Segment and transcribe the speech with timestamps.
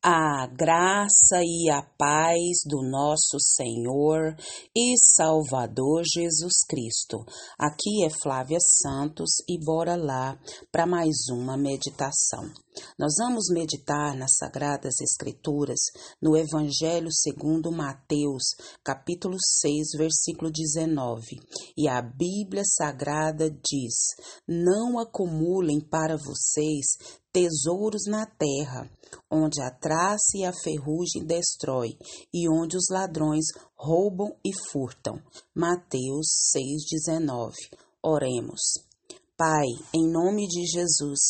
[0.00, 4.36] A graça e a paz do nosso Senhor
[4.72, 7.24] e Salvador Jesus Cristo.
[7.58, 10.38] Aqui é Flávia Santos e bora lá
[10.70, 12.44] para mais uma meditação.
[12.96, 15.80] Nós vamos meditar nas Sagradas Escrituras
[16.22, 18.54] no Evangelho segundo Mateus,
[18.84, 21.40] capítulo 6, versículo 19.
[21.76, 23.96] E a Bíblia Sagrada diz:
[24.46, 26.86] Não acumulem para vocês
[27.32, 28.90] tesouros na terra,
[29.30, 31.96] onde a traça e a ferrugem destrói,
[32.32, 35.20] e onde os ladrões roubam e furtam.
[35.54, 36.26] Mateus
[36.56, 37.52] 6,19.
[38.02, 38.60] Oremos.
[39.36, 41.20] Pai, em nome de Jesus,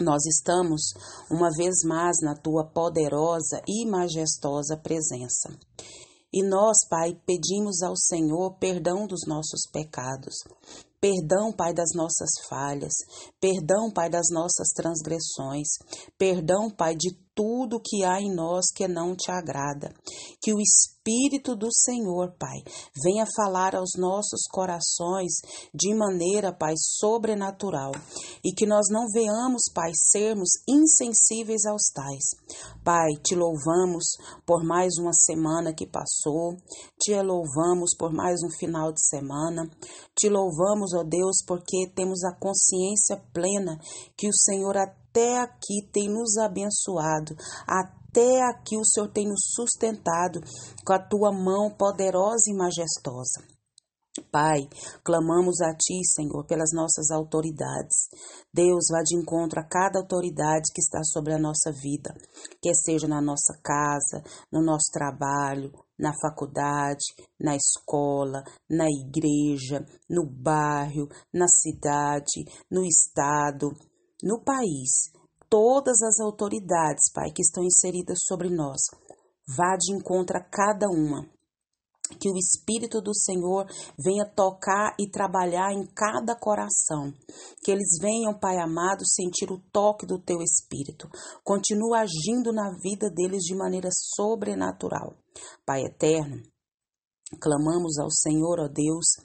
[0.00, 0.80] nós estamos
[1.30, 5.56] uma vez mais na tua poderosa e majestosa presença.
[6.32, 10.34] E nós, Pai, pedimos ao Senhor perdão dos nossos pecados.
[11.02, 12.92] Perdão, Pai, das nossas falhas.
[13.40, 15.66] Perdão, Pai, das nossas transgressões.
[16.16, 19.92] Perdão, Pai, de tudo que há em nós que não te agrada.
[20.42, 22.58] Que o Espírito do Senhor, Pai,
[23.04, 25.32] venha falar aos nossos corações
[25.72, 27.92] de maneira, Pai, sobrenatural.
[28.44, 32.24] E que nós não veamos, Pai, sermos insensíveis aos tais.
[32.84, 34.04] Pai, te louvamos
[34.44, 36.56] por mais uma semana que passou.
[37.00, 39.70] Te louvamos por mais um final de semana.
[40.14, 43.78] Te louvamos, ó Deus, porque temos a consciência plena
[44.16, 50.40] que o Senhor até aqui tem nos abençoado, até aqui o Senhor tem nos sustentado
[50.84, 53.42] com a tua mão poderosa e majestosa.
[54.30, 54.68] Pai,
[55.02, 58.08] clamamos a Ti, Senhor, pelas nossas autoridades.
[58.52, 62.14] Deus, vá de encontro a cada autoridade que está sobre a nossa vida,
[62.60, 67.06] quer seja na nossa casa, no nosso trabalho, na faculdade,
[67.40, 73.70] na escola, na igreja, no bairro, na cidade, no estado,
[74.22, 75.10] no país.
[75.52, 78.80] Todas as autoridades, Pai, que estão inseridas sobre nós,
[79.46, 81.28] vá de encontro a cada uma
[82.18, 83.66] que o Espírito do Senhor
[84.02, 87.12] venha tocar e trabalhar em cada coração.
[87.62, 91.06] Que eles venham, Pai amado, sentir o toque do Teu Espírito.
[91.44, 95.14] Continua agindo na vida deles de maneira sobrenatural.
[95.66, 96.42] Pai eterno,
[97.40, 99.16] Clamamos ao Senhor, ó Deus,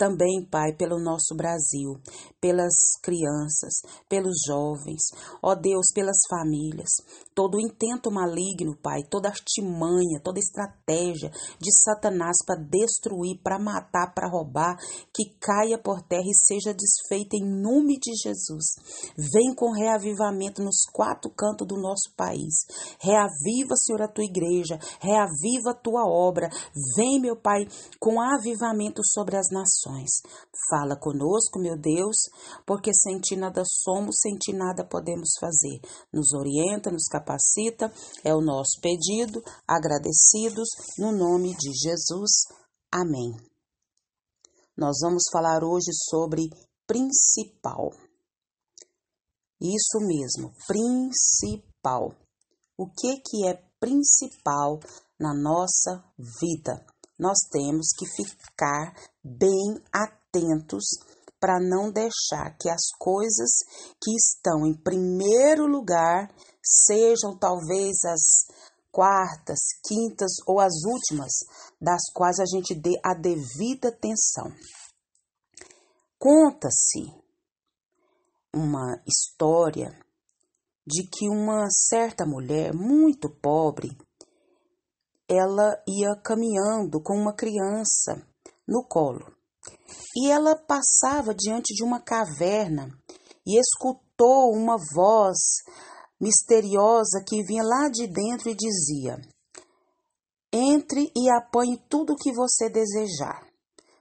[0.00, 2.00] também, Pai, pelo nosso Brasil,
[2.40, 2.72] pelas
[3.02, 5.02] crianças, pelos jovens,
[5.42, 6.88] ó Deus, pelas famílias.
[7.34, 14.14] Todo o intento maligno, Pai, toda artimanha, toda estratégia de Satanás para destruir, para matar,
[14.14, 14.78] para roubar,
[15.12, 18.76] que caia por terra e seja desfeita em nome de Jesus.
[19.18, 22.64] Vem com reavivamento nos quatro cantos do nosso país.
[22.98, 26.48] Reaviva, Senhor, a tua igreja, reaviva a tua obra.
[26.96, 27.68] Vem, meu Pai,
[27.98, 29.89] com avivamento sobre as nações
[30.68, 32.16] Fala conosco, meu Deus,
[32.66, 35.80] porque sem ti nada somos, sem ti nada podemos fazer.
[36.12, 37.92] Nos orienta, nos capacita,
[38.24, 40.68] é o nosso pedido, agradecidos,
[40.98, 42.30] no nome de Jesus.
[42.92, 43.32] Amém.
[44.76, 46.48] Nós vamos falar hoje sobre
[46.86, 47.90] principal.
[49.60, 52.14] Isso mesmo, principal.
[52.78, 54.80] O que que é principal
[55.18, 56.02] na nossa
[56.40, 56.84] vida?
[57.20, 60.84] Nós temos que ficar bem atentos
[61.38, 63.50] para não deixar que as coisas
[64.02, 68.46] que estão em primeiro lugar sejam talvez as
[68.90, 71.30] quartas, quintas ou as últimas,
[71.80, 74.50] das quais a gente dê a devida atenção.
[76.18, 77.04] Conta-se
[78.54, 79.90] uma história
[80.86, 83.90] de que uma certa mulher muito pobre
[85.30, 88.20] ela ia caminhando com uma criança
[88.66, 89.32] no colo.
[90.16, 92.88] E ela passava diante de uma caverna
[93.46, 95.38] e escutou uma voz
[96.20, 99.20] misteriosa que vinha lá de dentro e dizia:
[100.52, 103.46] Entre e apanhe tudo o que você desejar,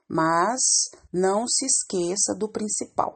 [0.10, 3.16] mas não se esqueça do principal.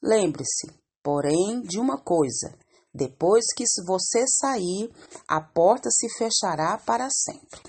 [0.00, 0.72] Lembre-se,
[1.02, 2.56] porém, de uma coisa:
[2.94, 4.88] depois que você sair,
[5.26, 7.60] a porta se fechará para sempre.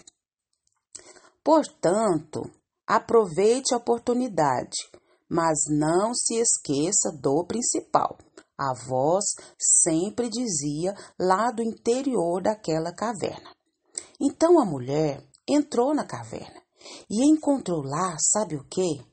[1.44, 2.44] Portanto,
[2.86, 4.78] aproveite a oportunidade,
[5.28, 8.18] mas não se esqueça do principal.
[8.58, 9.26] A voz
[9.60, 13.54] sempre dizia lá do interior daquela caverna.
[14.22, 16.62] Então a mulher entrou na caverna
[17.10, 19.04] e encontrou lá, sabe o que?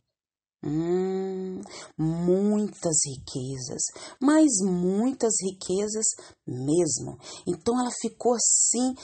[0.64, 1.61] Hum,
[1.99, 3.82] muitas riquezas,
[4.20, 6.06] mas muitas riquezas
[6.47, 7.19] mesmo.
[7.47, 8.94] Então ela ficou assim,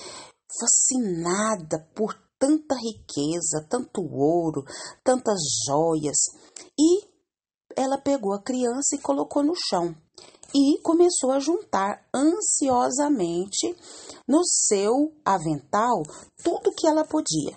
[0.60, 4.64] fascinada por tanta riqueza, tanto ouro,
[5.02, 6.16] tantas joias.
[6.78, 7.08] E
[7.76, 9.94] ela pegou a criança e colocou no chão.
[10.54, 13.76] e começou a juntar ansiosamente
[14.26, 16.02] no seu avental
[16.42, 17.54] tudo que ela podia.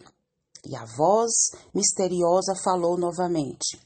[0.66, 1.32] E a voz
[1.74, 3.80] misteriosa falou novamente: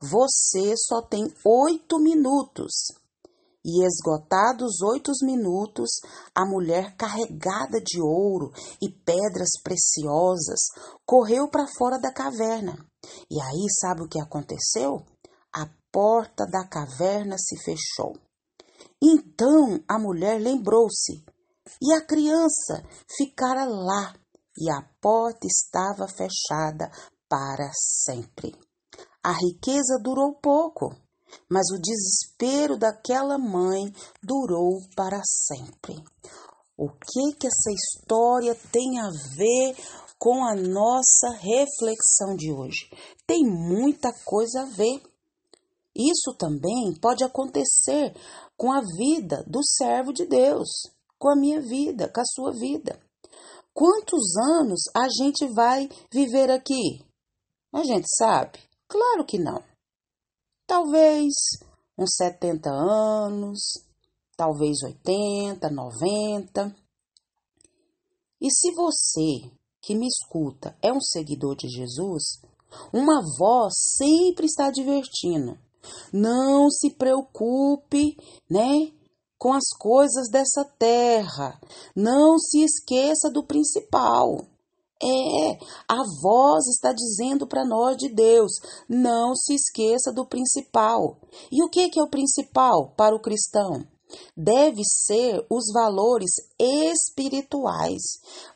[0.00, 2.72] Você só tem oito minutos.
[3.62, 5.90] E esgotados oito minutos,
[6.34, 10.60] a mulher carregada de ouro e pedras preciosas
[11.04, 12.78] correu para fora da caverna.
[13.30, 15.04] E aí, sabe o que aconteceu?
[15.52, 18.14] A porta da caverna se fechou.
[19.02, 21.24] Então a mulher lembrou-se,
[21.80, 22.84] e a criança
[23.16, 24.14] ficara lá,
[24.60, 26.90] e a porta estava fechada
[27.28, 28.54] para sempre.
[29.22, 30.94] A riqueza durou pouco,
[31.48, 33.92] mas o desespero daquela mãe
[34.22, 35.94] durou para sempre.
[36.76, 39.76] O que que essa história tem a ver
[40.18, 42.90] com a nossa reflexão de hoje?
[43.26, 45.02] Tem muita coisa a ver.
[45.94, 48.14] Isso também pode acontecer
[48.56, 50.68] com a vida do servo de Deus,
[51.18, 52.98] com a minha vida, com a sua vida.
[53.72, 57.04] Quantos anos a gente vai viver aqui?
[57.72, 58.58] A gente sabe?
[58.88, 59.62] Claro que não.
[60.66, 61.32] Talvez
[61.96, 63.84] uns 70 anos,
[64.36, 66.76] talvez 80, 90.
[68.40, 69.50] E se você
[69.80, 72.40] que me escuta é um seguidor de Jesus,
[72.92, 75.58] uma voz sempre está advertindo
[76.12, 78.16] não se preocupe,
[78.48, 78.92] né?
[79.40, 81.58] Com as coisas dessa terra.
[81.96, 84.44] Não se esqueça do principal.
[85.02, 85.58] É,
[85.88, 88.52] a voz está dizendo para nós de Deus:
[88.86, 91.16] não se esqueça do principal.
[91.50, 93.86] E o que é o principal para o cristão?
[94.36, 98.02] deve ser os valores espirituais.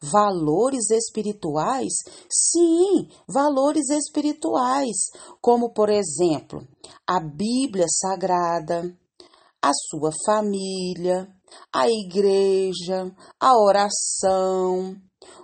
[0.02, 1.92] Valores espirituais?
[2.28, 4.96] Sim, valores espirituais,
[5.40, 6.66] como por exemplo,
[7.06, 8.94] a Bíblia Sagrada,
[9.64, 11.26] a sua família,
[11.72, 14.94] a igreja, a oração,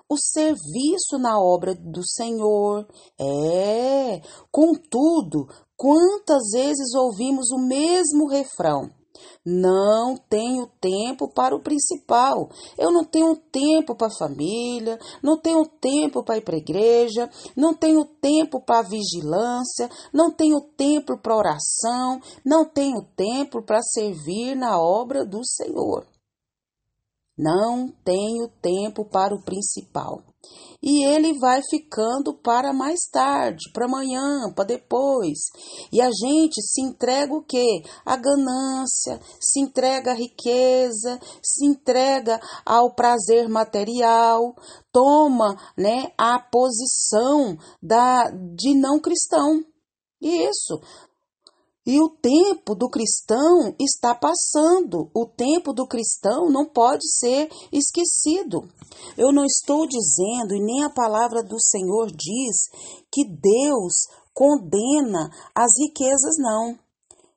[0.07, 2.87] o serviço na obra do Senhor.
[3.19, 4.21] É,
[4.53, 8.91] contudo, quantas vezes ouvimos o mesmo refrão?
[9.45, 12.51] Não tenho tempo para o principal.
[12.79, 17.31] Eu não tenho tempo para a família, não tenho tempo para ir para a igreja,
[17.57, 23.81] não tenho tempo para a vigilância, não tenho tempo para oração, não tenho tempo para
[23.83, 26.10] servir na obra do Senhor.
[27.43, 30.23] Não tenho tempo para o principal
[30.83, 35.39] e ele vai ficando para mais tarde, para amanhã, para depois.
[35.93, 37.83] E a gente se entrega o quê?
[38.05, 44.55] A ganância, se entrega à riqueza, se entrega ao prazer material,
[44.91, 49.63] toma, né, a posição da de não cristão.
[50.21, 50.81] Isso,
[51.87, 55.11] e o tempo do cristão está passando.
[55.15, 58.69] O tempo do cristão não pode ser esquecido.
[59.17, 62.69] Eu não estou dizendo, e nem a palavra do Senhor diz,
[63.11, 66.79] que Deus condena as riquezas, não.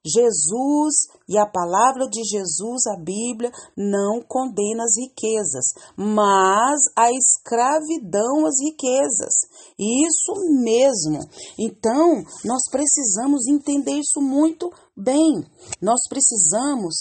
[0.06, 0.94] Jesus
[1.30, 5.66] e a palavra de Jesus, a Bíblia, não condena as riquezas,
[5.96, 9.34] mas a escravidão às riquezas.
[9.80, 11.20] Isso mesmo.
[11.58, 15.46] Então, nós precisamos entender isso muito bem.
[15.82, 16.96] Nós precisamos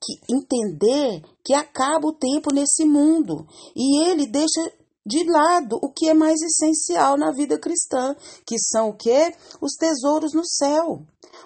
[0.00, 4.60] que entender que acaba o tempo nesse mundo e ele deixa
[5.06, 9.32] de lado o que é mais essencial na vida cristã, que são o que?
[9.60, 11.00] Os tesouros no céu.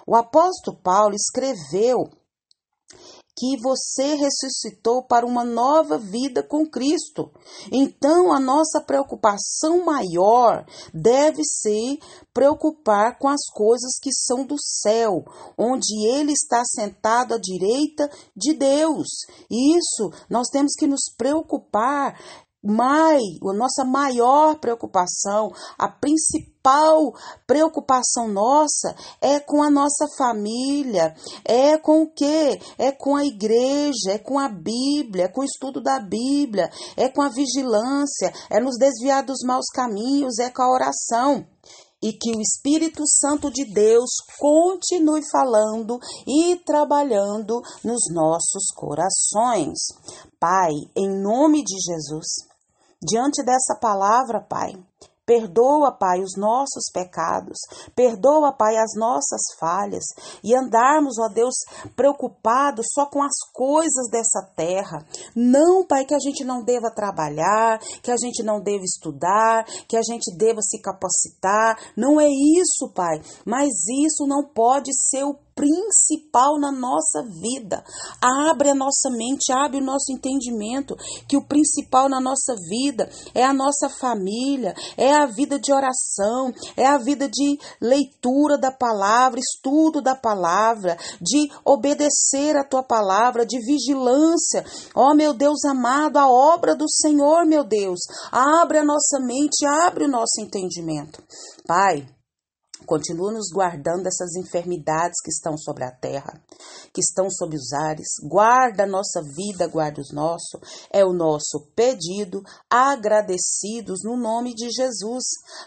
[0.05, 2.09] O apóstolo Paulo escreveu
[3.41, 7.31] que você ressuscitou para uma nova vida com Cristo.
[7.71, 11.97] Então, a nossa preocupação maior deve ser
[12.33, 15.23] preocupar com as coisas que são do céu,
[15.57, 19.07] onde Ele está sentado à direita de Deus.
[19.49, 22.19] Isso nós temos que nos preocupar
[22.63, 27.13] mais, a nossa maior preocupação, a principal
[27.47, 32.59] preocupação nossa é com a nossa família, é com o quê?
[32.77, 37.09] É com a igreja, é com a Bíblia, é com o estudo da Bíblia, é
[37.09, 41.45] com a vigilância, é nos desviar dos maus caminhos, é com a oração
[42.03, 49.77] e que o Espírito Santo de Deus continue falando e trabalhando nos nossos corações.
[50.39, 52.50] Pai, em nome de Jesus,
[53.03, 54.75] Diante dessa palavra, Pai,
[55.25, 57.57] Perdoa, Pai, os nossos pecados.
[57.95, 60.03] Perdoa, Pai, as nossas falhas.
[60.43, 61.53] E andarmos, ó Deus,
[61.95, 65.05] preocupados só com as coisas dessa terra.
[65.33, 69.95] Não, Pai, que a gente não deva trabalhar, que a gente não deva estudar, que
[69.95, 71.79] a gente deva se capacitar.
[71.95, 73.21] Não é isso, Pai.
[73.45, 73.69] Mas
[74.05, 77.83] isso não pode ser o principal na nossa vida.
[78.49, 80.95] Abre a nossa mente, abre o nosso entendimento
[81.27, 86.53] que o principal na nossa vida é a nossa família, é a vida de oração,
[86.75, 93.45] é a vida de leitura da palavra, estudo da palavra, de obedecer a tua palavra,
[93.45, 94.65] de vigilância.
[94.95, 97.99] Ó oh, meu Deus amado, a obra do Senhor, meu Deus.
[98.31, 101.21] Abre a nossa mente, abre o nosso entendimento.
[101.65, 102.07] Pai,
[102.85, 106.33] Continua nos guardando dessas enfermidades que estão sobre a terra,
[106.93, 108.07] que estão sobre os ares.
[108.23, 110.59] Guarda a nossa vida, guarda os nossos.
[110.91, 115.23] É o nosso pedido, agradecidos no nome de Jesus.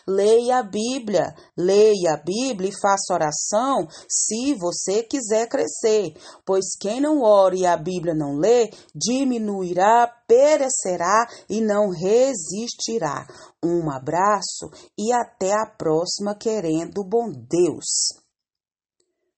[0.07, 7.01] Leia a Bíblia, leia a Bíblia e faça oração se você quiser crescer, pois quem
[7.01, 13.27] não ora e a Bíblia não lê, diminuirá, perecerá e não resistirá.
[13.63, 18.25] Um abraço e até a próxima, querendo bom Deus.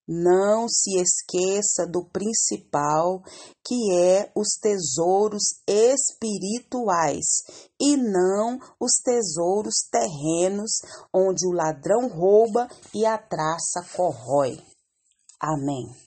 [0.09, 3.25] Não se esqueça do principal,
[3.65, 7.25] que é os tesouros espirituais
[7.81, 10.71] e não os tesouros terrenos,
[11.13, 14.63] onde o ladrão rouba e a traça corrói.
[15.41, 16.06] Amém.